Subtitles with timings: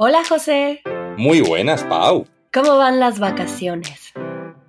[0.00, 0.80] Hola José.
[1.16, 2.24] Muy buenas, Pau.
[2.52, 4.12] ¿Cómo van las vacaciones?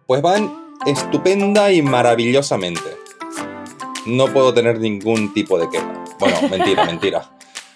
[0.08, 0.52] Pues van
[0.88, 2.82] estupenda y maravillosamente.
[4.08, 6.04] No puedo tener ningún tipo de queja.
[6.20, 7.30] Bueno, mentira, mentira.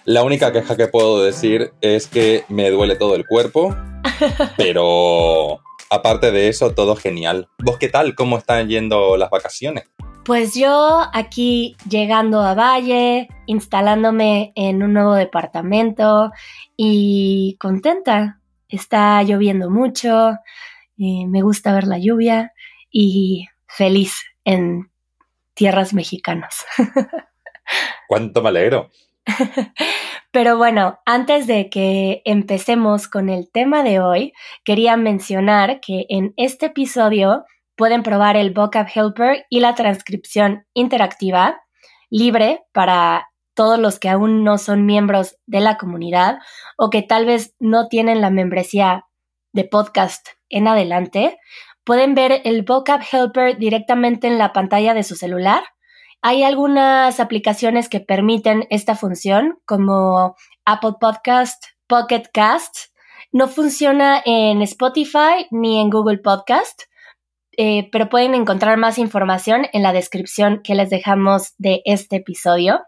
[0.04, 3.76] La única queja que puedo decir es que me duele todo el cuerpo,
[4.58, 5.62] pero
[5.92, 7.50] aparte de eso, todo genial.
[7.60, 8.16] ¿Vos qué tal?
[8.16, 9.93] ¿Cómo están yendo las vacaciones?
[10.26, 16.32] Pues yo aquí llegando a Valle, instalándome en un nuevo departamento
[16.78, 18.40] y contenta.
[18.70, 20.38] Está lloviendo mucho,
[20.96, 22.54] y me gusta ver la lluvia
[22.90, 24.90] y feliz en
[25.54, 26.66] tierras mexicanas.
[28.08, 28.92] ¿Cuánto me alegro?
[30.32, 36.34] Pero bueno, antes de que empecemos con el tema de hoy, quería mencionar que en
[36.38, 37.44] este episodio
[37.76, 41.62] pueden probar el Vocab Helper y la transcripción interactiva
[42.10, 46.40] libre para todos los que aún no son miembros de la comunidad
[46.78, 49.06] o que tal vez no tienen la membresía
[49.52, 51.38] de podcast en adelante.
[51.84, 55.64] Pueden ver el Vocab Helper directamente en la pantalla de su celular.
[56.22, 62.94] Hay algunas aplicaciones que permiten esta función, como Apple Podcast, Pocket Cast.
[63.32, 66.84] No funciona en Spotify ni en Google Podcast,
[67.58, 72.82] eh, pero pueden encontrar más información en la descripción que les dejamos de este episodio.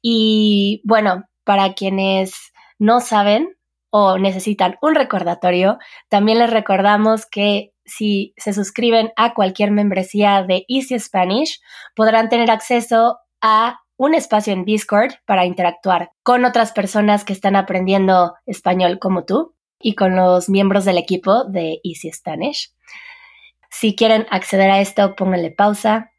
[0.00, 3.56] Y bueno, para quienes no saben
[3.90, 10.64] o necesitan un recordatorio, también les recordamos que si se suscriben a cualquier membresía de
[10.68, 11.60] Easy Spanish,
[11.94, 17.54] podrán tener acceso a un espacio en Discord para interactuar con otras personas que están
[17.54, 22.72] aprendiendo español como tú y con los miembros del equipo de Easy Spanish.
[23.72, 26.12] Si quieren acceder a esto, pónganle pausa,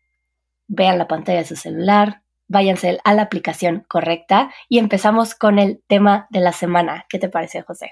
[0.68, 5.84] vean la pantalla de su celular, váyanse a la aplicación correcta y empezamos con el
[5.88, 7.06] tema de la semana.
[7.10, 7.92] ¿Qué te parece, José?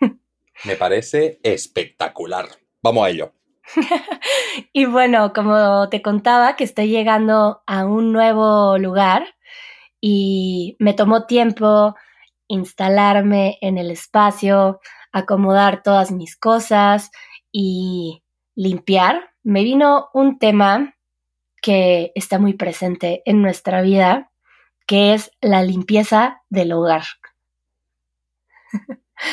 [0.64, 2.46] Me parece espectacular.
[2.82, 3.32] Vamos a ello.
[4.72, 9.26] y bueno, como te contaba, que estoy llegando a un nuevo lugar
[10.00, 11.94] y me tomó tiempo
[12.48, 14.80] instalarme en el espacio,
[15.12, 17.10] acomodar todas mis cosas
[17.52, 18.21] y
[18.54, 20.94] limpiar, me vino un tema
[21.60, 24.30] que está muy presente en nuestra vida,
[24.86, 27.04] que es la limpieza del hogar.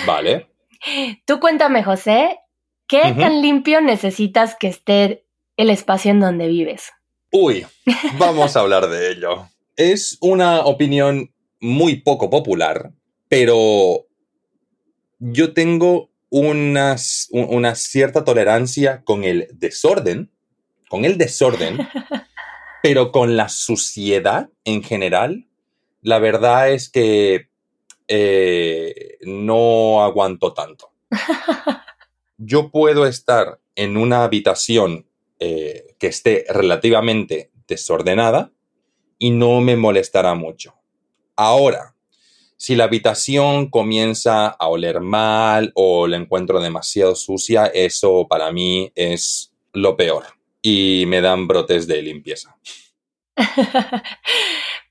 [0.05, 0.47] Vale.
[1.25, 2.39] Tú cuéntame, José,
[2.87, 5.25] ¿qué tan limpio necesitas que esté
[5.57, 6.91] el espacio en donde vives?
[7.31, 7.65] Uy,
[8.17, 9.47] vamos a hablar de ello.
[9.75, 12.91] Es una opinión muy poco popular,
[13.27, 14.05] pero
[15.19, 16.95] yo tengo una,
[17.31, 20.31] una cierta tolerancia con el desorden,
[20.87, 21.77] con el desorden,
[22.83, 25.47] pero con la suciedad en general,
[26.01, 27.49] la verdad es que
[28.07, 30.91] eh, no aguanto tanto.
[32.37, 35.07] Yo puedo estar en una habitación
[35.39, 38.51] eh, que esté relativamente desordenada
[39.17, 40.75] y no me molestará mucho.
[41.35, 41.95] Ahora,
[42.59, 48.91] si la habitación comienza a oler mal o la encuentro demasiado sucia, eso para mí
[48.95, 50.25] es lo peor
[50.61, 52.57] y me dan brotes de limpieza.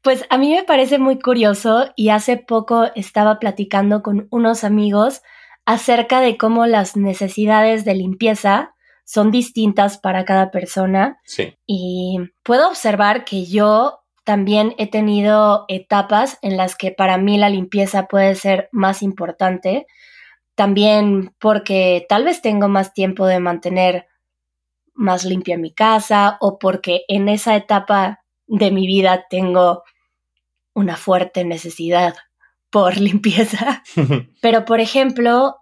[0.01, 5.23] Pues a mí me parece muy curioso y hace poco estaba platicando con unos amigos
[5.67, 8.75] acerca de cómo las necesidades de limpieza
[9.05, 11.19] son distintas para cada persona.
[11.25, 11.56] Sí.
[11.67, 13.98] Y puedo observar que yo
[14.28, 19.87] también he tenido etapas en las que para mí la limpieza puede ser más importante.
[20.55, 24.06] También porque tal vez tengo más tiempo de mantener
[24.93, 29.83] más limpia mi casa o porque en esa etapa de mi vida tengo
[30.75, 32.15] una fuerte necesidad
[32.69, 33.83] por limpieza.
[34.43, 35.56] Pero por ejemplo,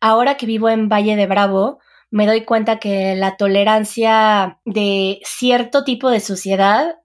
[0.00, 1.78] ahora que vivo en Valle de Bravo,
[2.10, 6.96] me doy cuenta que la tolerancia de cierto tipo de suciedad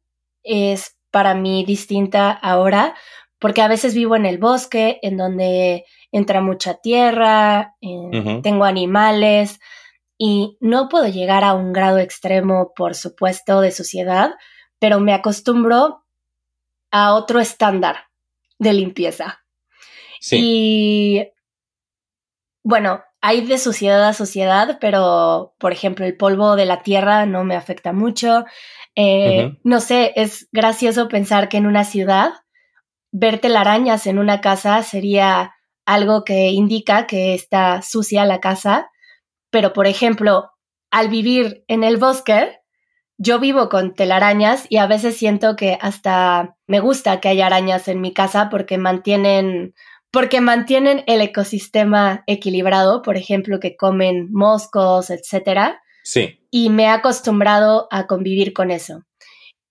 [0.41, 2.95] es para mí distinta ahora,
[3.37, 7.75] porque a veces vivo en el bosque, en donde entra mucha tierra,
[8.41, 9.59] tengo animales
[10.17, 14.31] y no puedo llegar a un grado extremo, por supuesto, de suciedad,
[14.79, 16.03] pero me acostumbro
[16.89, 18.07] a otro estándar
[18.57, 19.43] de limpieza.
[20.19, 20.39] Sí.
[20.41, 21.32] Y
[22.63, 27.43] bueno, hay de suciedad a suciedad, pero por ejemplo, el polvo de la tierra no
[27.43, 28.45] me afecta mucho.
[28.95, 32.33] Eh, no sé, es gracioso pensar que en una ciudad
[33.11, 35.53] ver telarañas en una casa sería
[35.85, 38.89] algo que indica que está sucia la casa,
[39.51, 40.51] pero por ejemplo,
[40.89, 42.59] al vivir en el bosque,
[43.17, 47.87] yo vivo con telarañas y a veces siento que hasta me gusta que haya arañas
[47.87, 49.75] en mi casa porque mantienen
[50.13, 55.81] porque mantienen el ecosistema equilibrado, por ejemplo, que comen moscos, etcétera.
[56.03, 56.39] Sí.
[56.51, 59.03] Y me he acostumbrado a convivir con eso.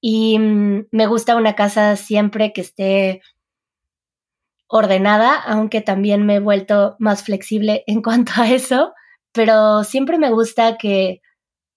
[0.01, 3.23] Y mm, me gusta una casa siempre que esté
[4.67, 8.93] ordenada, aunque también me he vuelto más flexible en cuanto a eso,
[9.31, 11.21] pero siempre me gusta que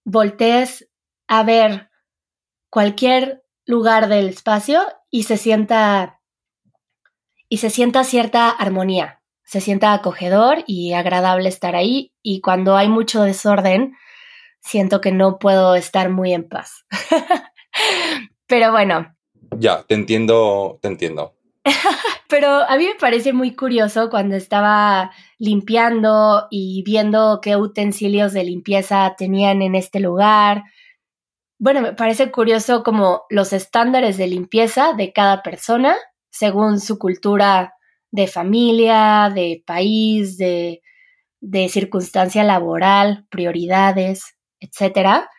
[0.06, 0.90] voltees
[1.28, 1.92] a ver
[2.72, 4.82] cualquier lugar del espacio
[5.12, 6.15] y se sienta
[7.50, 12.90] y se sienta cierta armonía, se sienta acogedor y agradable estar ahí y cuando hay
[12.90, 13.96] mucho desorden
[14.60, 16.86] siento que no puedo estar muy en paz.
[18.48, 19.16] Pero bueno.
[19.58, 21.36] Ya, te entiendo, te entiendo.
[22.28, 28.44] Pero a mí me parece muy curioso cuando estaba limpiando y viendo qué utensilios de
[28.44, 30.64] limpieza tenían en este lugar.
[31.60, 35.96] Bueno, me parece curioso como los estándares de limpieza de cada persona,
[36.38, 37.74] según su cultura
[38.12, 40.82] de familia, de país, de,
[41.42, 45.30] de circunstancia laboral, prioridades, etcétera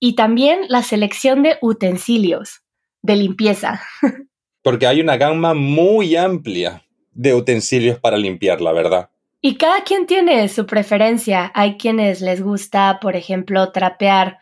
[0.00, 2.62] y también la selección de utensilios
[3.02, 3.82] de limpieza.
[4.62, 6.82] Porque hay una gama muy amplia
[7.12, 9.10] de utensilios para limpiar, la verdad.
[9.40, 11.50] Y cada quien tiene su preferencia.
[11.54, 14.38] Hay quienes les gusta, por ejemplo, trapear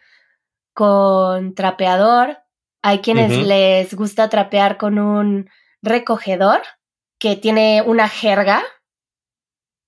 [0.72, 2.38] con trapeador.
[2.82, 5.50] Hay quienes les gusta trapear con un
[5.86, 6.60] recogedor
[7.18, 8.62] que tiene una jerga,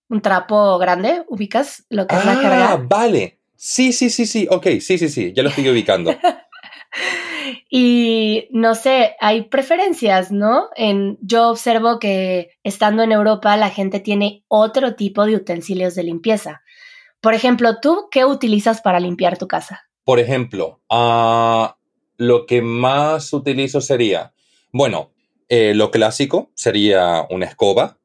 [0.08, 1.24] un trapo grande.
[1.28, 2.72] ¿Ubicas lo que es la jerga?
[2.72, 3.40] Ah, vale.
[3.56, 6.14] Sí, sí, sí, sí, ok, sí, sí, sí, ya lo estoy ubicando.
[7.70, 10.68] y no sé, hay preferencias, ¿no?
[10.76, 16.04] En, yo observo que estando en Europa la gente tiene otro tipo de utensilios de
[16.04, 16.62] limpieza.
[17.20, 19.88] Por ejemplo, ¿tú qué utilizas para limpiar tu casa?
[20.04, 21.66] Por ejemplo, uh,
[22.16, 24.32] lo que más utilizo sería,
[24.72, 25.10] bueno,
[25.48, 27.98] eh, lo clásico sería una escoba,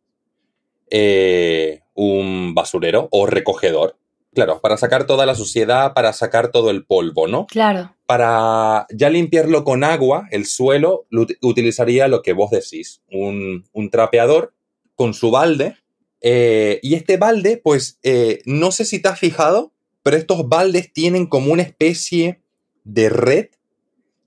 [0.89, 3.97] eh, un basurero o recogedor.
[4.33, 7.45] Claro, para sacar toda la suciedad, para sacar todo el polvo, ¿no?
[7.45, 7.95] Claro.
[8.07, 11.05] Para ya limpiarlo con agua, el suelo,
[11.41, 14.55] utilizaría lo que vos decís, un, trapeador
[14.95, 15.77] con su balde.
[16.21, 17.99] Eh, y este balde, pues,
[18.45, 22.41] no sé si te has fijado, pero estos baldes tienen como una especie
[22.83, 23.47] de red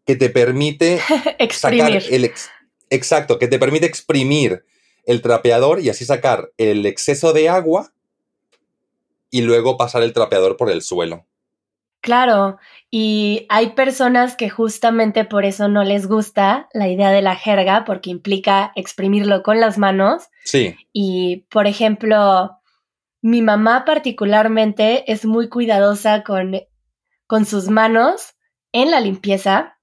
[0.06, 1.00] que te permite
[1.38, 2.04] exprimir.
[2.10, 2.24] el
[2.90, 4.64] exacto, que te permite exprimir
[5.04, 7.92] el trapeador y así sacar el exceso de agua
[9.30, 11.26] y luego pasar el trapeador por el suelo.
[12.00, 12.58] Claro,
[12.90, 17.84] y hay personas que justamente por eso no les gusta la idea de la jerga,
[17.84, 20.28] porque implica exprimirlo con las manos.
[20.44, 20.76] Sí.
[20.92, 22.60] Y, por ejemplo,
[23.22, 26.60] mi mamá particularmente es muy cuidadosa con,
[27.26, 28.34] con sus manos
[28.70, 29.78] en la limpieza,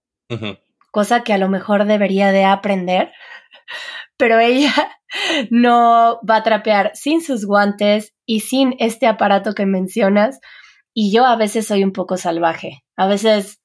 [0.93, 3.11] cosa que a lo mejor debería de aprender,
[4.17, 4.73] pero ella
[5.49, 10.39] no va a trapear sin sus guantes y sin este aparato que mencionas.
[10.93, 12.83] Y yo a veces soy un poco salvaje.
[12.95, 13.59] A veces,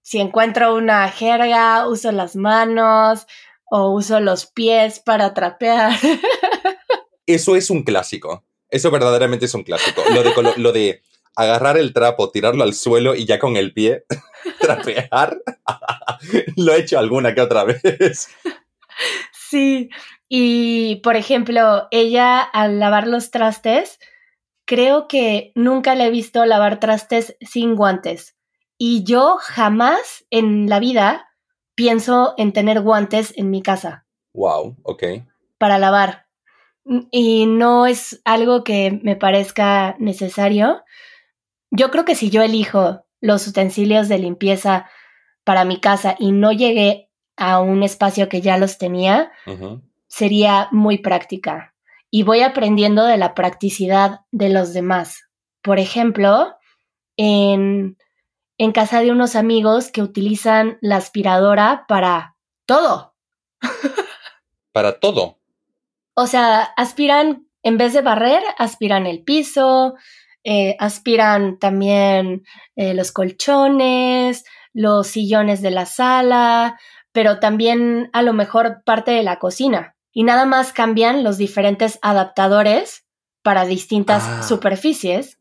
[0.00, 3.26] si encuentro una jerga, uso las manos
[3.70, 5.92] o uso los pies para trapear.
[7.26, 8.46] Eso es un clásico.
[8.70, 10.02] Eso verdaderamente es un clásico.
[10.14, 11.02] Lo de, lo de
[11.36, 14.04] agarrar el trapo, tirarlo al suelo y ya con el pie
[14.60, 15.38] trapear.
[16.56, 18.28] lo he hecho alguna que otra vez.
[19.32, 19.90] Sí,
[20.28, 23.98] y por ejemplo, ella al lavar los trastes,
[24.64, 28.36] creo que nunca le he visto lavar trastes sin guantes.
[28.78, 31.28] Y yo jamás en la vida
[31.74, 34.06] pienso en tener guantes en mi casa.
[34.32, 35.02] Wow, ok.
[35.58, 36.26] Para lavar.
[37.10, 40.82] Y no es algo que me parezca necesario.
[41.70, 44.88] Yo creo que si yo elijo los utensilios de limpieza
[45.44, 49.32] para mi casa y no llegué a un espacio que ya los tenía,
[50.08, 51.74] sería muy práctica.
[52.10, 55.28] Y voy aprendiendo de la practicidad de los demás.
[55.62, 56.54] Por ejemplo,
[57.16, 57.96] en,
[58.58, 62.36] en casa de unos amigos que utilizan la aspiradora para
[62.66, 63.14] todo.
[64.72, 65.38] para todo.
[66.14, 69.94] O sea, aspiran, en vez de barrer, aspiran el piso,
[70.44, 72.44] eh, aspiran también
[72.76, 76.78] eh, los colchones, los sillones de la sala,
[77.12, 79.96] pero también a lo mejor parte de la cocina.
[80.12, 83.04] Y nada más cambian los diferentes adaptadores
[83.42, 84.42] para distintas ah.
[84.42, 85.38] superficies.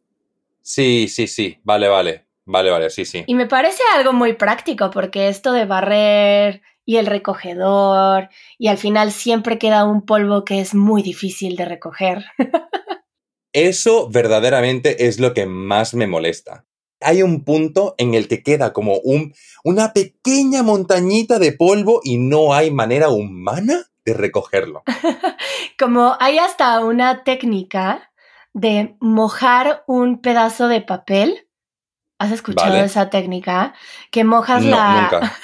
[0.62, 3.24] Sí, sí, sí, vale, vale, vale, vale, sí, sí.
[3.26, 8.78] Y me parece algo muy práctico porque esto de barrer y el recogedor y al
[8.78, 12.26] final siempre queda un polvo que es muy difícil de recoger.
[13.54, 16.66] Eso verdaderamente es lo que más me molesta
[17.02, 22.18] hay un punto en el que queda como un, una pequeña montañita de polvo y
[22.18, 24.84] no hay manera humana que recogerlo.
[25.80, 28.12] Como hay hasta una técnica
[28.54, 31.48] de mojar un pedazo de papel.
[32.18, 32.86] ¿Has escuchado Vale.
[32.86, 33.74] esa técnica?
[34.12, 35.02] Que mojas No, la...
[35.02, 35.38] nunca.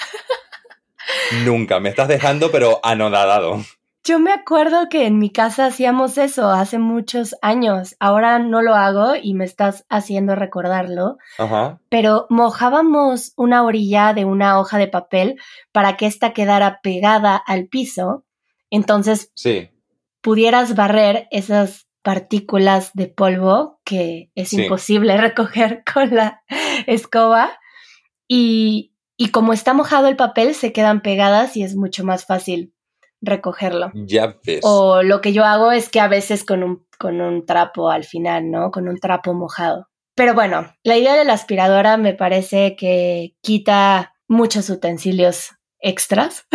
[1.44, 1.80] nunca.
[1.80, 3.64] Me estás dejando, pero anodadado.
[4.06, 7.96] Yo me acuerdo que en mi casa hacíamos eso hace muchos años.
[7.98, 11.18] Ahora no lo hago y me estás haciendo recordarlo.
[11.38, 11.80] Ajá.
[11.88, 15.40] Pero mojábamos una orilla de una hoja de papel
[15.72, 18.24] para que ésta quedara pegada al piso.
[18.70, 19.70] Entonces Sí.
[20.20, 24.62] pudieras barrer esas partículas de polvo que es Sí.
[24.62, 26.42] imposible recoger con la
[26.86, 27.58] escoba.
[28.28, 32.72] Y, y como está mojado el papel, se quedan pegadas y es mucho más fácil
[33.20, 33.90] recogerlo.
[33.94, 34.60] Ya ves.
[34.62, 38.04] O lo que yo hago es que a veces con un, con un trapo al
[38.04, 38.70] final, ¿no?
[38.70, 39.88] Con un trapo mojado.
[40.14, 46.46] Pero bueno, la idea de la aspiradora me parece que quita muchos utensilios extras.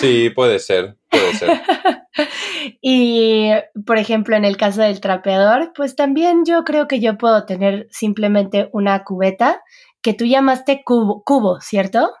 [0.00, 0.96] Sí, puede ser.
[1.10, 1.60] Puede ser.
[2.80, 3.50] y,
[3.86, 7.86] por ejemplo, en el caso del trapeador, pues también yo creo que yo puedo tener
[7.90, 9.62] simplemente una cubeta
[10.02, 12.12] que tú llamaste cubo, cubo ¿cierto?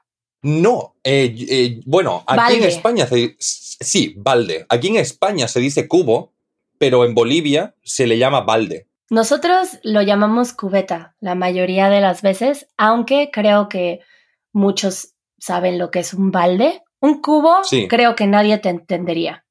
[0.46, 2.62] No, eh, eh, bueno, aquí en.
[2.62, 4.64] España se, sí, balde.
[4.68, 6.34] Aquí en España se dice cubo,
[6.78, 8.86] pero en Bolivia se le llama balde.
[9.10, 13.98] Nosotros lo llamamos cubeta la mayoría de las veces, aunque creo que
[14.52, 16.80] muchos saben lo que es un balde.
[17.00, 17.88] Un cubo, Sí.
[17.88, 19.44] creo que nadie te entendería.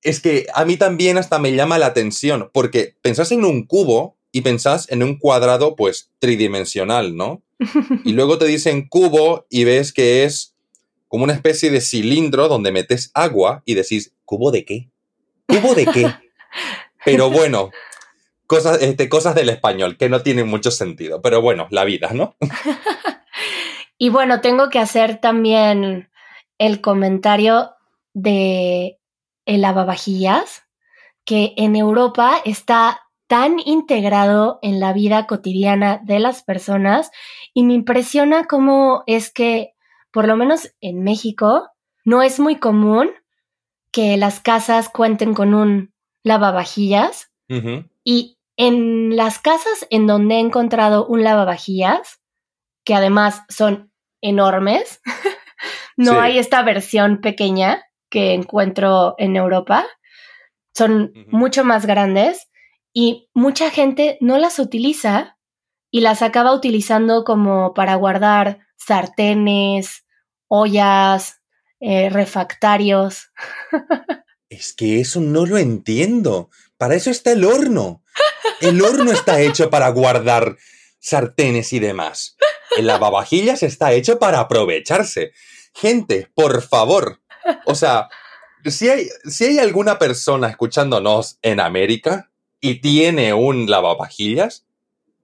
[0.00, 4.16] Es que a mí también hasta me llama la atención, porque pensás en un cubo
[4.32, 7.42] y pensás en un cuadrado, pues, tridimensional, ¿no?
[8.04, 10.54] Y luego te dicen cubo y ves que es
[11.08, 14.90] como una especie de cilindro donde metes agua y decís, ¿cubo de qué?
[15.46, 16.14] ¿Cubo de qué?
[17.04, 17.70] Pero bueno,
[18.46, 21.22] cosas, este, cosas del español que no tienen mucho sentido.
[21.22, 22.36] Pero bueno, la vida, ¿no?
[23.98, 26.10] Y bueno, tengo que hacer también
[26.58, 27.70] el comentario
[28.12, 28.98] de
[29.46, 30.64] el lavavajillas,
[31.24, 37.10] que en Europa está tan integrado en la vida cotidiana de las personas
[37.54, 39.74] y me impresiona cómo es que,
[40.12, 41.68] por lo menos en México,
[42.04, 43.10] no es muy común
[43.90, 45.92] que las casas cuenten con un
[46.22, 47.30] lavavajillas
[48.04, 52.20] y en las casas en donde he encontrado un lavavajillas,
[52.84, 53.90] que además son
[54.20, 55.00] enormes,
[55.96, 56.18] no Sí.
[56.18, 59.86] hay esta versión pequeña que encuentro en Europa,
[60.74, 62.48] son mucho más grandes
[62.98, 65.36] y mucha gente no las utiliza
[65.90, 70.06] y las acaba utilizando como para guardar sartenes,
[70.48, 71.42] ollas,
[71.78, 73.32] eh, refactarios.
[74.48, 76.50] Es que eso no lo entiendo.
[76.78, 78.04] Para eso está el horno.
[78.60, 80.56] El horno está hecho para guardar
[81.00, 82.36] sartenes y demás.
[82.78, 85.32] El lavavajillas está hecho para aprovecharse.
[85.74, 87.20] Gente, por favor.
[87.66, 88.08] O sea,
[88.64, 94.66] si hay, si hay alguna persona escuchándonos en América y tiene un lavavajillas,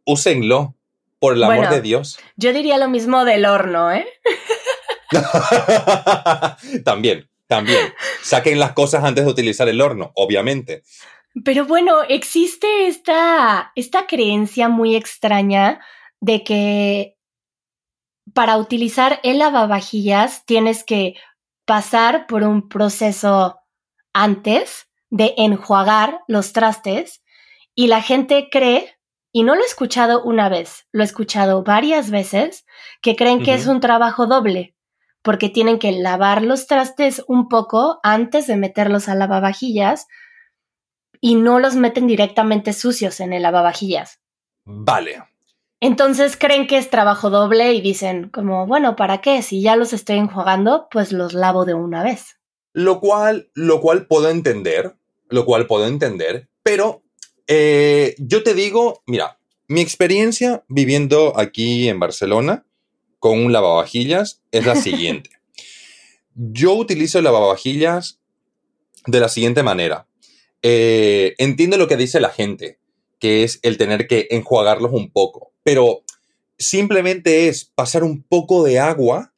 [0.05, 0.75] úsenlo.
[1.19, 1.73] Por el amor Bueno.
[1.73, 2.19] de Dios.
[2.35, 4.05] Yo diría lo mismo del horno, ¿eh?
[6.85, 7.93] también, también.
[8.23, 10.83] Saquen las cosas antes de utilizar el horno, obviamente.
[11.45, 15.81] Pero bueno, existe esta, esta creencia muy extraña
[16.21, 17.17] de que
[18.35, 21.15] para utilizar el lavavajillas tienes que
[21.65, 23.61] pasar por un proceso
[24.12, 27.22] antes de enjuagar los trastes
[27.75, 28.97] y la gente cree,
[29.33, 32.67] y no lo he escuchado una vez, lo he escuchado varias veces,
[33.00, 34.75] que creen que es un trabajo doble,
[35.23, 40.07] porque tienen que lavar los trastes un poco antes de meterlos al lavavajillas
[41.21, 44.21] y no los meten directamente sucios en el lavavajillas.
[44.64, 45.23] Vale.
[45.81, 49.43] Entonces creen que es trabajo doble y dicen como, bueno, ¿para qué?
[49.43, 52.38] Si ya los estoy enjuagando, pues los lavo de una vez.
[52.73, 54.95] Lo cual, lo cual puedo entender,
[55.29, 57.01] lo cual puedo entender, pero
[57.46, 62.64] eh, yo te digo, mira, mi experiencia viviendo aquí en Barcelona
[63.18, 65.30] con un lavavajillas es la siguiente.
[66.34, 68.18] yo utilizo el lavavajillas
[69.06, 70.06] de la siguiente manera.
[70.62, 72.78] Eh, entiendo lo que dice la gente,
[73.18, 76.02] que es el tener que enjuagarlos un poco, pero
[76.58, 79.32] simplemente es pasar un poco de agua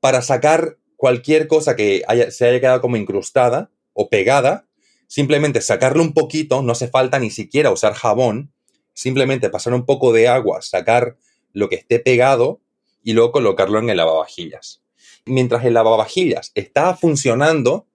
[0.00, 4.65] para sacar cualquier cosa que haya- se haya quedado como incrustada o pegada,
[5.06, 8.52] simplemente sacarlo un poquito, no hace falta ni siquiera usar jabón,
[8.92, 11.16] simplemente pasar un poco de agua, sacar
[11.52, 12.60] lo que esté pegado
[13.02, 14.82] y luego colocarlo en el lavavajillas.
[15.24, 17.86] Mientras el lavavajillas está funcionando,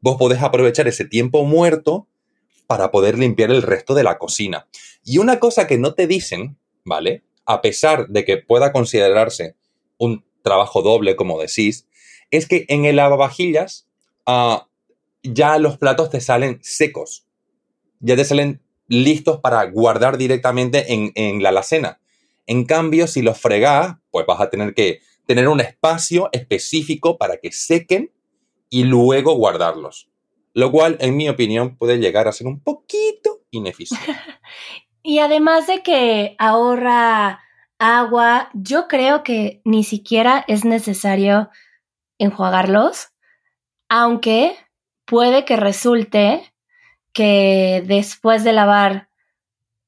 [0.00, 2.08] vos podés aprovechar ese tiempo muerto
[2.66, 4.66] para poder limpiar el resto de la cocina.
[5.04, 7.24] Y una cosa que no te dicen, ¿vale?
[7.44, 9.56] A pesar de que pueda considerarse
[9.98, 11.86] un trabajo doble, como decís,
[12.30, 13.86] es que en el lavavajillas
[14.26, 14.68] ah,
[15.32, 17.26] ya los platos te salen secos.
[18.00, 22.00] Ya te salen listos para guardar directamente en, en la alacena.
[22.46, 27.38] En cambio, si los fregas, pues vas a tener que tener un espacio específico para
[27.38, 28.12] que sequen
[28.70, 30.08] y luego guardarlos.
[30.54, 34.14] Lo cual, en mi opinión, puede llegar a ser un poquito ineficiente.
[35.02, 37.40] y además de que ahorra
[37.78, 41.50] agua, yo creo que ni siquiera es necesario
[42.18, 43.08] enjuagarlos,
[43.88, 44.56] aunque
[45.06, 46.52] puede que resulte
[47.12, 49.08] que después de lavar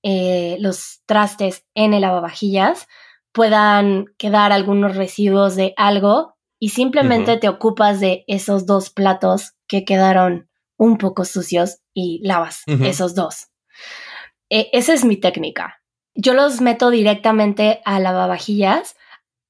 [0.02, 2.86] eh, los trastes en el lavavajillas
[3.32, 9.84] puedan quedar algunos residuos de algo y simplemente te ocupas de esos dos platos que
[9.84, 13.48] quedaron un poco sucios y lavas esos dos.
[14.48, 15.82] E, esa es mi técnica.
[16.14, 18.96] Yo los meto directamente a lavavajillas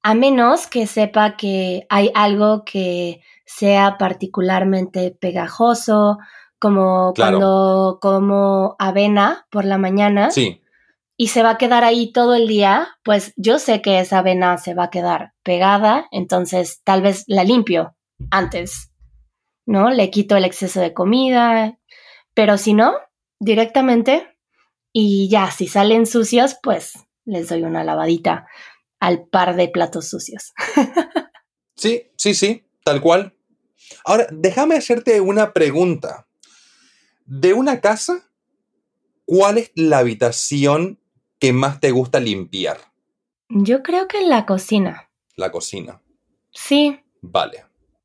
[0.03, 6.19] a menos que sepa que hay algo que sea particularmente pegajoso,
[6.59, 10.31] como cuando como avena por la mañana.
[10.31, 10.61] Sí.
[11.17, 14.57] Y se va a quedar ahí todo el día, pues yo sé que esa avena
[14.59, 17.97] se va a quedar pegada, entonces tal vez la limpio
[18.31, 18.93] antes,
[19.67, 19.91] ¿no?
[19.91, 21.77] Le quito el exceso de comida,
[22.35, 22.95] pero si no,
[23.41, 24.37] directamente
[24.93, 26.93] y ya, si salen sucios, pues
[27.25, 28.47] les doy una lavadita
[29.01, 30.53] al par de platos sucios.
[31.77, 33.38] sí, sí, sí, tal cual.
[34.05, 36.27] Ahora, déjame hacerte una pregunta.
[37.27, 38.31] De una casa,
[39.25, 40.99] ¿cuál es la habitación
[41.39, 42.79] que más te gusta limpiar?
[43.49, 45.11] Yo creo que la cocina.
[45.37, 46.01] La cocina.
[46.53, 47.01] Sí.
[47.21, 47.65] Vale.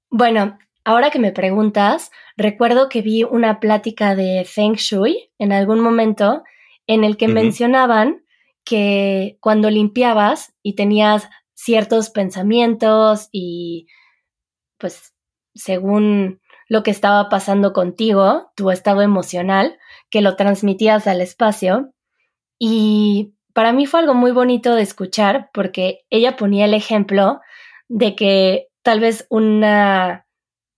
[0.10, 5.80] Bueno, ahora que me preguntas, recuerdo que vi una plática de Feng Shui en algún
[5.80, 6.44] momento
[6.88, 8.26] en el que mencionaban
[8.64, 13.88] que cuando limpiabas y tenías ciertos pensamientos y
[14.78, 15.13] pues
[15.56, 19.78] según lo que estaba pasando contigo, tu estado emocional,
[20.10, 21.94] que lo transmitías al espacio.
[22.60, 27.40] Y para mí fue algo muy bonito de escuchar porque ella ponía el ejemplo
[27.88, 30.26] de que tal vez una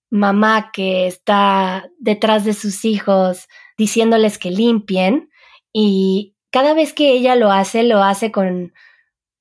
[0.10, 5.30] mamá que está detrás de sus hijos diciéndoles que limpien
[5.74, 8.74] y cada vez que ella lo hace, lo hace con,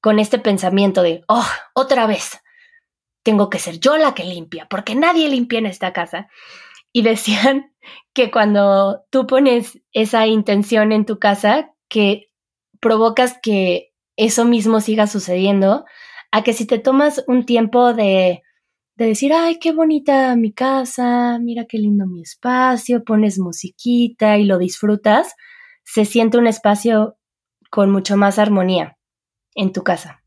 [0.01, 2.41] con este pensamiento de, oh, otra vez,
[3.25, 6.29] tengo que ser yo la que limpia, porque nadie limpia en esta casa.
[6.93, 7.73] Y decían
[8.15, 12.31] que cuando tú pones esa intención en tu casa, que
[12.81, 15.85] provocas que eso mismo siga sucediendo,
[16.31, 18.43] a que si te tomas un tiempo de,
[18.97, 24.45] de decir, ay, qué bonita mi casa, mira qué lindo mi espacio, pones musiquita y
[24.45, 25.35] lo disfrutas,
[25.83, 27.17] se siente un espacio
[27.71, 28.99] con mucho más armonía
[29.55, 30.23] en tu casa.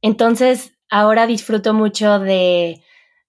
[0.00, 2.80] Entonces, ahora disfruto mucho de,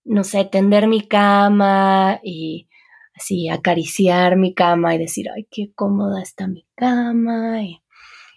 [0.04, 2.70] no sé, tender mi cama y
[3.16, 7.82] así acariciar mi cama y decir, ay, qué cómoda está mi cama y,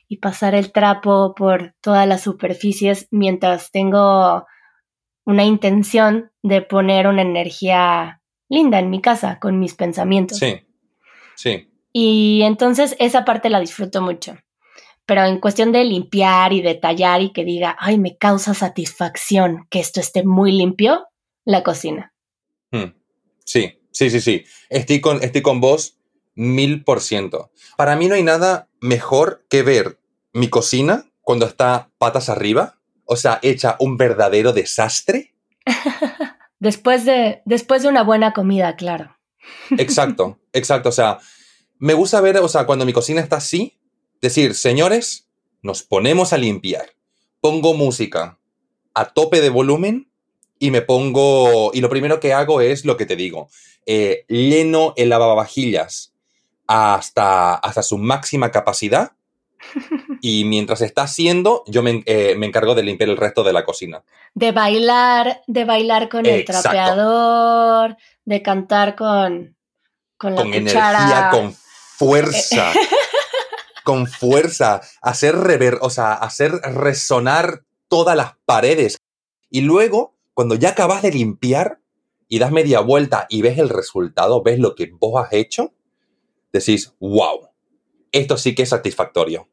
[0.09, 4.47] y pasar el trapo por todas las superficies mientras tengo
[5.27, 10.39] una intención de poner una energía linda en mi casa con mis pensamientos.
[10.39, 10.63] Sí,
[11.37, 11.71] sí.
[11.93, 14.39] Y entonces esa parte la disfruto mucho.
[15.09, 19.81] Pero en cuestión de limpiar y detallar y que diga, ay, me causa satisfacción que
[19.81, 21.07] esto esté muy limpio,
[21.47, 22.13] la cocina.
[22.71, 22.93] Hmm.
[23.43, 24.45] Sí, sí, sí, sí.
[24.69, 25.97] Estoy con, estoy con vos
[26.35, 27.51] mil por ciento.
[27.79, 29.99] Para mí no hay nada mejor que ver
[30.35, 35.35] mi cocina cuando está patas arriba, o sea, hecha un verdadero desastre.
[36.59, 39.17] después, de, después de una buena comida, claro.
[39.71, 40.91] Exacto, exacto.
[40.91, 41.19] O sea,
[41.79, 43.79] me gusta ver, o sea, cuando mi cocina está así,
[44.21, 45.27] decir, señores,
[45.63, 46.91] nos ponemos a limpiar.
[47.41, 48.39] Pongo música
[48.95, 50.09] a tope de volumen
[50.59, 53.49] y me pongo, y lo primero que hago es lo que te digo,
[53.87, 56.13] eh, lleno el lavavajillas
[56.67, 59.13] hasta, hasta su máxima capacidad
[60.21, 63.65] y mientras está haciendo, yo me, eh, me, encargo de limpiar el resto de la
[63.65, 64.03] cocina.
[64.35, 69.57] De bailar, de bailar con el trapeador, de cantar con,
[70.17, 72.73] con la con energía, con fuerza.
[73.89, 74.83] con fuerza.
[75.01, 78.99] Hacer rever, o sea, hacer resonar todas las paredes.
[79.49, 81.81] Y luego, cuando ya acabas de limpiar
[82.29, 85.73] y das media vuelta y ves el resultado, ves lo que vos has hecho,
[86.53, 87.49] decís, wow,
[88.13, 89.49] esto sí que es satisfactorio.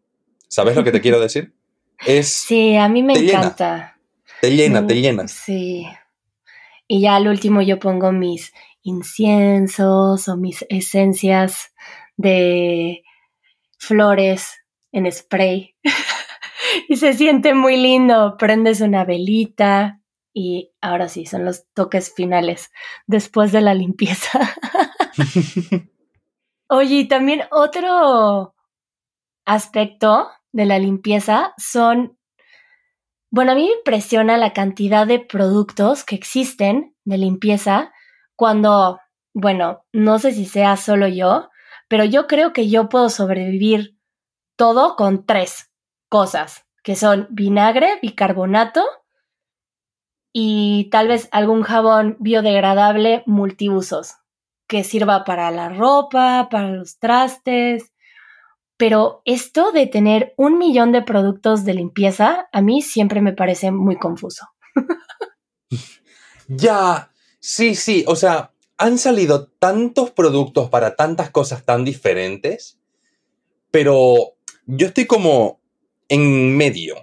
[0.49, 1.55] ¿Sabes lo que te quiero decir?
[2.05, 3.97] Es, sí, a mí me encanta.
[4.41, 5.29] Te llena, te llena.
[5.29, 5.87] Sí.
[6.89, 8.51] Y ya al último yo pongo mis
[8.83, 11.71] inciensos o mis esencias
[12.17, 13.04] de
[13.85, 14.49] flores
[14.91, 15.75] en spray.
[16.89, 18.35] y se siente muy lindo.
[18.37, 20.01] Prendes una velita
[20.33, 22.69] y ahora sí, son los toques finales
[23.07, 24.39] después de la limpieza.
[26.67, 28.53] Oye, también otro
[29.45, 32.17] aspecto de la limpieza son,
[33.31, 37.93] bueno, a mí me impresiona la cantidad de productos que existen de limpieza
[38.35, 38.99] cuando,
[39.33, 41.49] bueno, no sé si sea solo yo,
[41.87, 43.97] pero yo creo que yo puedo sobrevivir
[44.55, 45.71] todo con tres
[46.09, 48.83] cosas, que son vinagre, bicarbonato
[50.33, 54.15] y tal vez algún jabón biodegradable multiusos
[54.67, 57.93] que sirva para la ropa, para los trastes.
[58.77, 63.71] Pero esto de tener un millón de productos de limpieza, a mí siempre me parece
[63.71, 64.47] muy confuso.
[66.47, 72.79] ya, sí, sí, o sea, han salido tantos productos para tantas cosas tan diferentes,
[73.71, 74.35] pero
[74.65, 75.61] yo estoy como
[76.09, 76.95] en medio.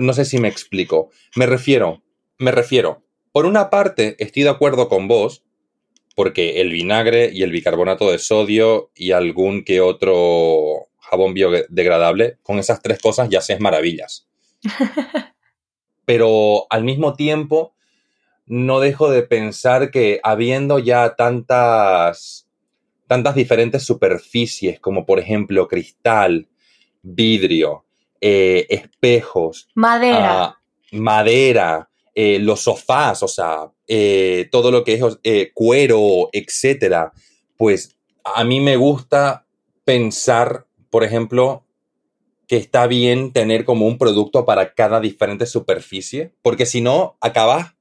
[0.00, 1.10] no sé si me explico.
[1.34, 2.02] Me refiero,
[2.38, 3.02] me refiero,
[3.32, 5.44] por una parte estoy de acuerdo con vos,
[6.14, 12.58] porque el vinagre y el bicarbonato de sodio y algún que otro jabón biodegradable, con
[12.58, 14.28] esas tres cosas ya haces maravillas.
[16.04, 17.74] Pero al mismo tiempo,
[18.46, 22.48] no dejo de pensar que habiendo ya tantas,
[23.06, 26.48] tantas diferentes superficies, como por ejemplo cristal,
[27.02, 27.84] vidrio,
[28.20, 30.58] eh, espejos, madera, ah,
[30.92, 37.12] madera, eh, los sofás, o sea, eh, todo lo que es cuero, etcétera,
[37.56, 39.46] pues a mí me gusta
[39.84, 41.64] pensar, por ejemplo,
[42.46, 47.74] que está bien tener como un producto para cada diferente superficie, porque si no, acabas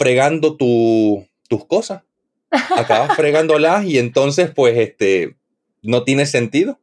[0.00, 2.04] fregando tus cosas,
[2.50, 5.36] acabas fregándolas y entonces, pues, este,
[5.82, 6.80] no tiene sentido,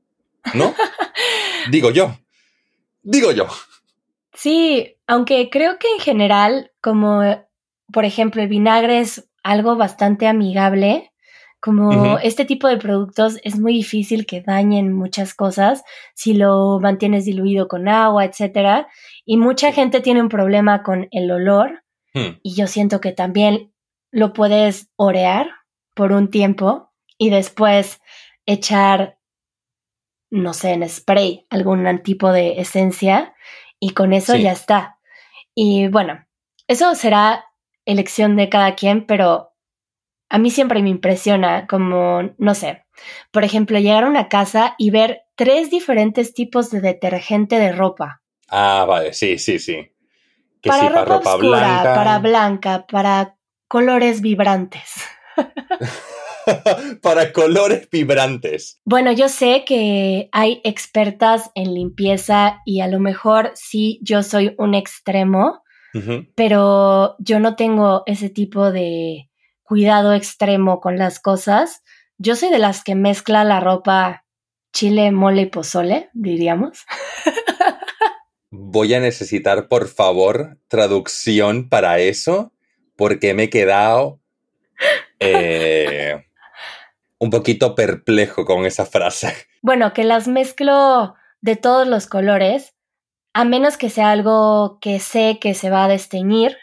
[0.53, 0.75] ¿no?
[1.71, 2.15] Digo yo,
[3.01, 3.47] digo yo.
[4.33, 7.21] Sí, aunque creo que en general, como
[7.91, 11.11] por ejemplo el vinagre es algo bastante amigable,
[11.59, 17.25] como este tipo de productos es muy difícil que dañen muchas cosas si lo mantienes
[17.25, 18.87] diluido con agua, etcétera.
[19.25, 21.83] Y mucha gente tiene un problema con el olor.
[22.17, 22.39] Hmm.
[22.41, 23.73] Y yo siento que también
[24.11, 25.49] lo puedes orear
[25.93, 27.99] por un tiempo y después
[28.45, 29.19] echar,
[30.29, 33.35] no sé, en spray algún tipo de esencia
[33.79, 34.99] y con eso ya está.
[35.53, 36.25] Y bueno,
[36.67, 37.45] eso será
[37.85, 39.53] elección de cada quien, pero
[40.29, 42.85] a mí siempre me impresiona como, no sé,
[43.31, 48.21] por ejemplo, llegar a una casa y ver tres diferentes tipos de detergente de ropa.
[48.49, 49.91] Ah, vale, sí, sí, sí.
[50.63, 51.93] Para, ropa, blanca.
[51.93, 53.35] para blanca, para
[53.67, 54.93] colores vibrantes.
[57.01, 58.79] para colores vibrantes.
[58.85, 64.55] Bueno, yo sé que hay expertas en limpieza y a lo mejor sí yo soy
[64.57, 65.63] un extremo,
[66.35, 69.31] pero yo no tengo ese tipo de
[69.63, 71.81] cuidado extremo con las cosas.
[72.19, 74.23] Yo soy de las que mezcla la ropa
[74.73, 76.85] chile, mole y pozole, diríamos.
[78.59, 82.51] Voy a necesitar, por favor, traducción para eso,
[82.95, 84.19] porque me he quedado
[85.19, 86.25] eh,
[87.19, 89.33] un poquito perplejo con esa frase.
[89.61, 92.73] Bueno, que las mezclo de todos los colores,
[93.33, 96.57] a menos que sea algo que sé que se va a desteñir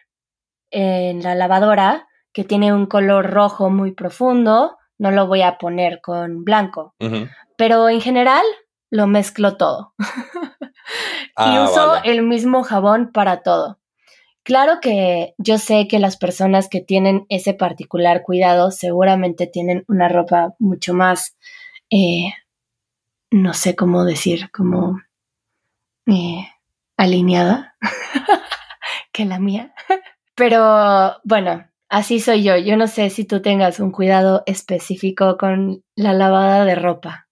[0.73, 6.01] en la lavadora, que tiene un color rojo muy profundo, no lo voy a poner
[6.01, 6.97] con blanco.
[7.57, 8.45] Pero en general
[8.95, 9.93] lo mezclo todo.
[9.99, 13.81] y ah, uso el mismo jabón para todo.
[14.45, 20.09] Claro que yo sé que las personas que tienen ese particular cuidado seguramente tienen una
[20.09, 21.37] ropa mucho más,
[21.91, 22.35] eh,
[23.33, 25.01] no sé cómo decir, como
[26.07, 26.47] eh,
[26.97, 27.75] alineada
[29.13, 29.75] que la mía.
[30.37, 32.57] Pero bueno, así soy yo.
[32.59, 37.27] Yo no sé si tú tengas un cuidado específico con la lavada de ropa.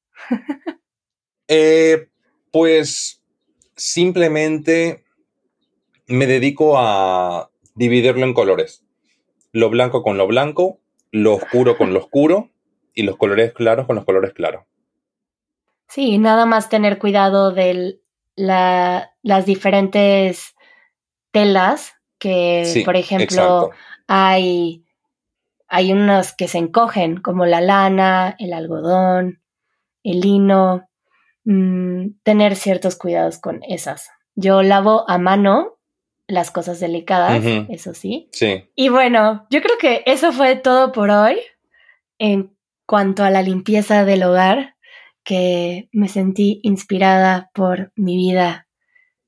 [1.48, 2.09] Eh,
[2.50, 3.22] pues
[3.76, 5.05] simplemente
[6.07, 8.85] me dedico a dividirlo en colores.
[9.52, 10.78] Lo blanco con lo blanco,
[11.11, 12.50] lo oscuro con lo oscuro
[12.94, 14.64] y los colores claros con los colores claros.
[15.88, 18.00] Sí, nada más tener cuidado de
[18.35, 20.55] las diferentes
[21.33, 23.70] telas que, por ejemplo,
[24.07, 24.85] hay,
[25.68, 29.42] hay unas que se encogen, como la lana, el algodón,
[30.02, 30.88] el lino.
[31.44, 34.11] Mm, tener ciertos cuidados con esas.
[34.35, 35.78] Yo lavo a mano
[36.28, 38.28] las cosas delicadas, eso sí.
[38.33, 38.70] Sí.
[38.74, 41.38] Y bueno, yo creo que eso fue todo por hoy
[42.18, 44.76] en cuanto a la limpieza del hogar,
[45.24, 48.66] que me sentí inspirada por mi vida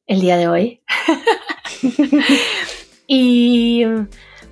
[0.06, 0.82] el día de hoy.
[3.06, 3.84] Y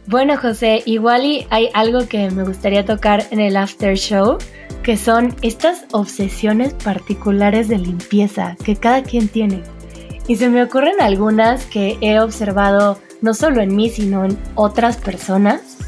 [0.06, 4.38] bueno, José, igual y hay algo que me gustaría tocar en el after show,
[4.82, 9.62] que son estas obsesiones particulares de limpieza que cada quien tiene.
[10.26, 14.96] Y se me ocurren algunas que he observado no solo en mí, sino en otras
[14.96, 15.78] personas.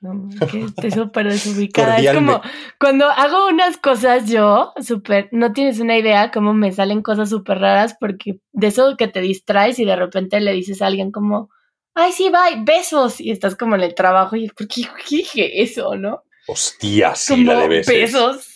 [0.00, 1.96] No, que estoy súper desubicada.
[1.98, 2.42] Es como
[2.80, 7.60] cuando hago unas cosas yo, súper, no tienes una idea cómo me salen cosas súper
[7.60, 11.50] raras porque de eso que te distraes y de repente le dices a alguien como,
[11.94, 13.20] ay, sí, bye, besos.
[13.20, 16.24] Y estás como en el trabajo y, ¿por qué dije eso, no?
[16.48, 17.94] Hostia, sí, la de besos.
[17.94, 18.48] besos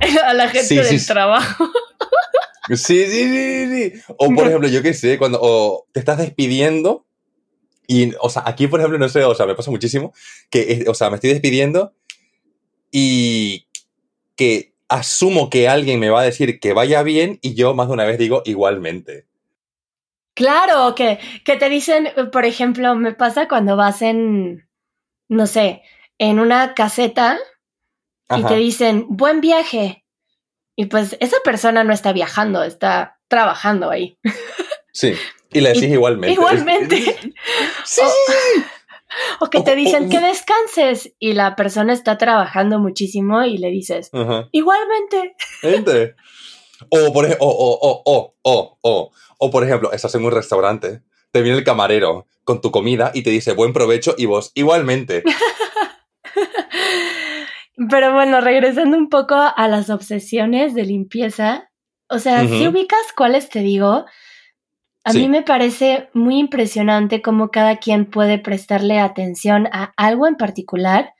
[0.24, 1.70] a la gente del trabajo.
[2.68, 4.02] Sí, sí, sí, sí.
[4.18, 7.06] O por ejemplo, yo qué sé, cuando te estás despidiendo
[7.86, 10.12] y, o sea, aquí, por ejemplo, no sé, o sea, me pasa muchísimo
[10.50, 11.92] que, o sea, me estoy despidiendo
[12.92, 13.66] y
[14.36, 17.94] que asumo que alguien me va a decir que vaya bien y yo más de
[17.94, 19.26] una vez digo igualmente.
[20.34, 24.68] Claro, que, que te dicen, por ejemplo, me pasa cuando vas en,
[25.28, 25.82] no sé,
[26.18, 27.38] en una caseta
[28.36, 29.99] y te dicen, buen viaje.
[30.80, 34.16] Y pues esa persona no está viajando, está trabajando ahí.
[34.92, 35.12] Sí.
[35.52, 36.32] Y le decís igualmente.
[36.32, 37.18] Igualmente.
[37.84, 38.00] sí.
[39.40, 44.10] O, que te dicen que descanses y la persona está trabajando muchísimo y le dices,
[44.52, 45.36] igualmente.
[46.88, 51.02] O por ejemplo, o, o, o, o, o, o, por ejemplo, estás en un restaurante,
[51.30, 55.24] te viene el camarero con tu comida y te dice buen provecho y vos igualmente.
[57.88, 61.70] Pero bueno, regresando un poco a las obsesiones de limpieza,
[62.08, 64.04] o sea, si ubicas cuáles te digo,
[65.04, 70.36] a mí me parece muy impresionante cómo cada quien puede prestarle atención a algo en
[70.36, 71.14] particular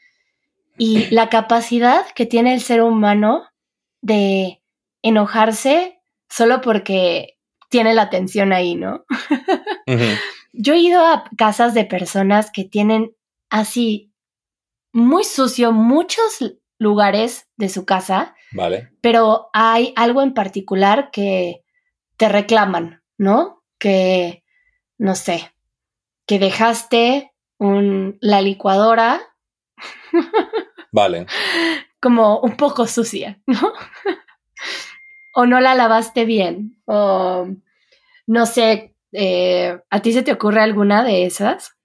[0.77, 3.45] y la capacidad que tiene el ser humano
[4.03, 4.61] de
[5.03, 7.39] enojarse solo porque
[7.71, 9.05] tiene la atención ahí, ¿no?
[10.53, 13.13] Yo he ido a casas de personas que tienen
[13.49, 14.10] así
[14.93, 16.39] muy sucio muchos
[16.79, 18.35] lugares de su casa.
[18.53, 18.91] Vale.
[19.01, 21.63] Pero hay algo en particular que
[22.17, 23.61] te reclaman, ¿no?
[23.81, 24.45] que,
[24.99, 25.53] no sé,
[26.27, 29.21] que dejaste un, la licuadora.
[30.93, 31.27] Vale.
[32.01, 33.73] Como un poco sucia, ¿no?
[35.35, 37.49] o no la lavaste bien, o
[38.27, 41.77] no sé, eh, ¿a ti se te ocurre alguna de esas?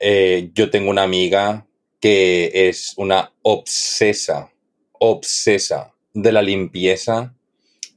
[0.00, 1.65] Eh, yo tengo una amiga
[2.00, 4.52] que es una obsesa,
[4.92, 7.34] obsesa de la limpieza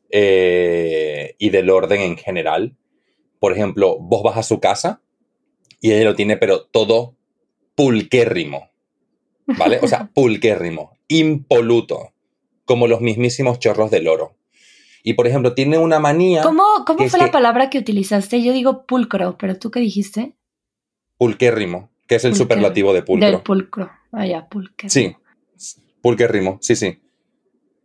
[0.09, 2.75] eh, y del orden en general
[3.39, 5.01] por ejemplo, vos vas a su casa
[5.81, 7.15] y ella lo tiene, pero todo
[7.75, 8.69] pulquérrimo.
[9.47, 9.79] ¿Vale?
[9.81, 12.13] O sea, pulquérrimo, impoluto,
[12.65, 14.35] como los mismísimos chorros del oro.
[15.01, 16.43] Y por ejemplo, tiene una manía.
[16.43, 18.43] ¿Cómo, cómo fue la palabra que utilizaste?
[18.43, 20.33] Yo digo pulcro, pero ¿tú qué dijiste?
[21.17, 23.27] Pulquérrimo, que es el superlativo de pulcro.
[23.27, 23.91] Del pulcro.
[24.11, 24.89] Ah, ya, pulquérrimo.
[24.89, 25.15] Sí,
[26.01, 26.99] pulquérrimo, sí, sí.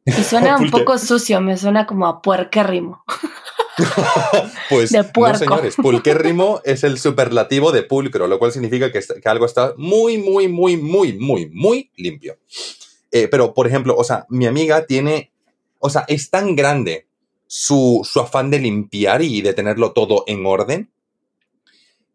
[0.06, 3.04] Y suena un poco sucio, me suena como a puerquérrimo.
[4.70, 9.74] pues no, señores, pulquérrimo es el superlativo de pulcro, lo cual significa que, algo está
[9.76, 12.38] muy, muy, muy, muy, muy, muy limpio.
[13.12, 15.32] Eh, pero, por ejemplo, o sea, mi amiga tiene,
[15.80, 17.06] o sea, es tan grande
[17.46, 20.90] su, afán de limpiar y de tenerlo todo en orden,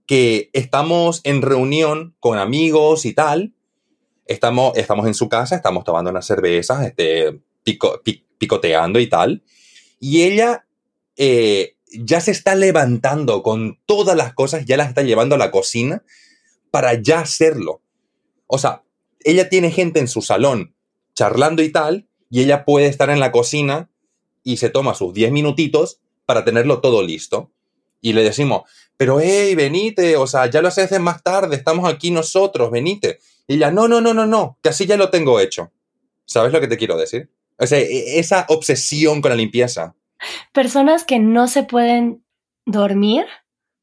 [0.10, 3.54] que estamos en reunión con amigos y tal,
[4.26, 7.40] estamos, estamos en su casa, estamos tomando unas cervezas, este,
[8.40, 9.44] picoteando y tal,
[10.00, 10.66] y ella
[11.16, 15.52] eh, ya se está levantando con todas las cosas, ya las está llevando a la
[15.52, 16.02] cocina
[16.72, 17.84] para ya hacerlo.
[18.48, 18.82] O sea,
[19.20, 20.74] ella tiene gente en su salón
[21.14, 23.92] charlando y tal, y ella puede estar en la cocina
[24.44, 27.52] y se toma sus 10 minutitos para tenerlo todo listo.
[28.02, 28.64] Y le decimos,
[29.00, 33.20] pero hey, venite, o sea, ya lo haces más tarde, estamos aquí nosotros, venite.
[33.48, 35.72] Y ella, no, no, no, no, no, que así ya lo tengo hecho.
[36.26, 37.30] ¿Sabes lo que te quiero decir?
[37.58, 39.96] O sea, e, esa obsesión con la limpieza.
[40.52, 42.26] Personas que no se pueden
[42.66, 43.26] dormir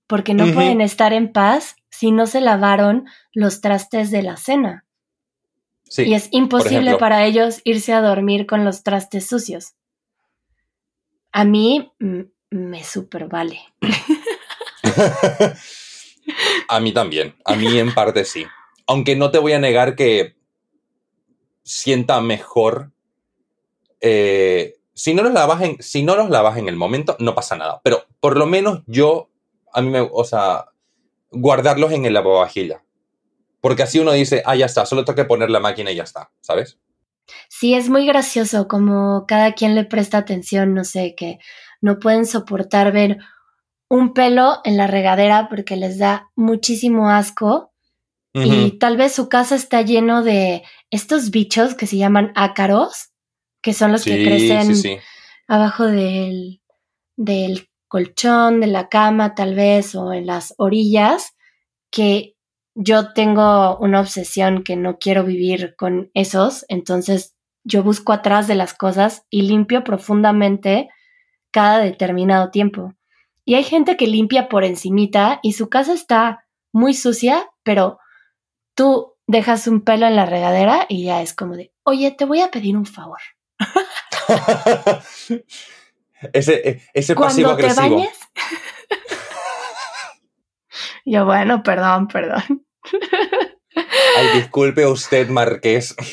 [0.07, 4.85] porque no pueden estar en paz si no se lavaron los trastes de la cena.
[5.88, 9.76] Sí, y es imposible para ellos irse a dormir con los trastes sucios.
[11.33, 11.90] A mí
[12.50, 13.61] me super vale.
[16.69, 18.47] a mí también, a mí en parte sí.
[18.87, 20.37] Aunque no te voy a negar que
[21.63, 22.93] sienta mejor.
[24.01, 27.57] Eh, si, no los lavas en, si no los lavas en el momento, no pasa
[27.57, 27.81] nada.
[27.83, 29.31] Pero por lo menos yo,
[29.73, 30.67] a mí me, o sea,
[31.31, 32.83] guardarlos en el lavavajilla.
[33.61, 36.05] Porque así uno dice, ah, ya está, solo tengo que poner la máquina y ya
[36.05, 36.79] está, ¿sabes?
[37.49, 41.39] Sí, es muy gracioso como cada quien le presta atención, no sé, que
[41.81, 43.19] no pueden soportar ver
[43.88, 47.72] un pelo en la regadera porque les da muchísimo asco.
[48.38, 53.12] Y tal vez su casa está lleno de estos bichos que se llaman ácaros,
[53.62, 55.01] que son los que crecen
[55.49, 56.61] abajo del,
[57.16, 61.35] del colchón, de la cama tal vez, o en las orillas,
[61.90, 62.37] que
[62.75, 68.55] yo tengo una obsesión que no quiero vivir con esos, entonces yo busco atrás de
[68.55, 70.90] las cosas y limpio profundamente
[71.51, 72.92] cada determinado tiempo.
[73.47, 78.01] Y hay gente que limpia por encimita y su casa está muy sucia, pero
[78.75, 82.41] tú dejas un pelo en la regadera y ya es como de, oye, te voy
[82.41, 83.21] a pedir un favor.
[86.33, 87.83] ese ese pasivo agresivo.
[87.83, 88.19] Te bañes,
[91.07, 92.67] yo, bueno, perdón, perdón.
[94.17, 95.95] Ay, disculpe usted, Marqués.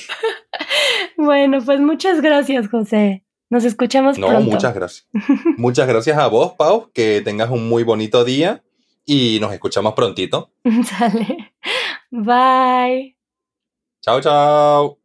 [1.16, 3.23] Bueno, pues muchas gracias, José.
[3.54, 4.46] Nos escuchamos no, pronto.
[4.46, 5.08] No, muchas gracias.
[5.58, 6.90] muchas gracias a vos, Pau.
[6.92, 8.64] Que tengas un muy bonito día
[9.06, 10.52] y nos escuchamos prontito.
[10.86, 11.54] Sale.
[12.10, 13.16] Bye.
[14.02, 15.03] Chao, chao.